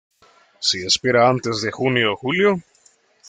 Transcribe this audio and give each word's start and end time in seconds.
Se 0.57 0.83
espera 0.83 1.29
antes 1.29 1.61
de 1.61 1.69
junio-julio. 1.71 2.59